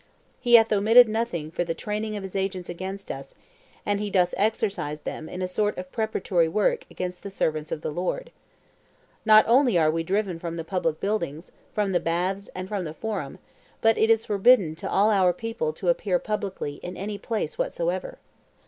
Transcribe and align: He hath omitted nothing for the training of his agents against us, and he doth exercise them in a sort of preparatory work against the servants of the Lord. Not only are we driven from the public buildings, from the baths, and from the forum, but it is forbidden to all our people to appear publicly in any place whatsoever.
He 0.39 0.55
hath 0.55 0.73
omitted 0.73 1.07
nothing 1.07 1.51
for 1.51 1.63
the 1.63 1.75
training 1.75 2.17
of 2.17 2.23
his 2.23 2.35
agents 2.35 2.69
against 2.69 3.11
us, 3.11 3.35
and 3.85 3.99
he 3.99 4.09
doth 4.09 4.33
exercise 4.35 5.01
them 5.01 5.29
in 5.29 5.43
a 5.43 5.47
sort 5.47 5.77
of 5.77 5.91
preparatory 5.91 6.47
work 6.47 6.87
against 6.89 7.21
the 7.21 7.29
servants 7.29 7.71
of 7.71 7.81
the 7.81 7.91
Lord. 7.91 8.31
Not 9.25 9.45
only 9.47 9.77
are 9.77 9.91
we 9.91 10.01
driven 10.01 10.39
from 10.39 10.55
the 10.57 10.63
public 10.63 10.99
buildings, 10.99 11.51
from 11.75 11.91
the 11.91 11.99
baths, 11.99 12.49
and 12.55 12.67
from 12.67 12.83
the 12.83 12.95
forum, 12.95 13.37
but 13.79 13.95
it 13.95 14.09
is 14.09 14.25
forbidden 14.25 14.73
to 14.77 14.89
all 14.89 15.11
our 15.11 15.33
people 15.33 15.71
to 15.73 15.89
appear 15.89 16.17
publicly 16.17 16.79
in 16.81 16.97
any 16.97 17.19
place 17.19 17.59
whatsoever. 17.59 18.17